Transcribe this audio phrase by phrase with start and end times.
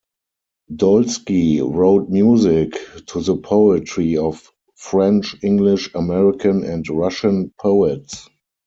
[0.71, 8.27] Dolsky wrote music to the poetry of French, English, American, and Russian poets.